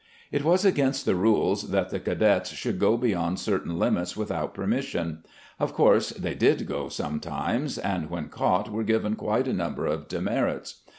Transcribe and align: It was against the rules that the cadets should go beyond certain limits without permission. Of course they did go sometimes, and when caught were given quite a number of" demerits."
It 0.31 0.43
was 0.43 0.65
against 0.65 1.05
the 1.05 1.13
rules 1.13 1.69
that 1.69 1.89
the 1.91 1.99
cadets 1.99 2.49
should 2.53 2.79
go 2.79 2.97
beyond 2.97 3.39
certain 3.39 3.77
limits 3.77 4.17
without 4.17 4.55
permission. 4.55 5.23
Of 5.59 5.75
course 5.75 6.09
they 6.09 6.33
did 6.33 6.65
go 6.65 6.89
sometimes, 6.89 7.77
and 7.77 8.09
when 8.09 8.29
caught 8.29 8.71
were 8.71 8.83
given 8.83 9.15
quite 9.15 9.47
a 9.47 9.53
number 9.53 9.85
of" 9.85 10.07
demerits." 10.07 10.81